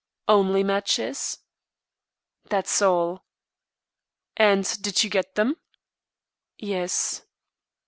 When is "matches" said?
0.63-1.37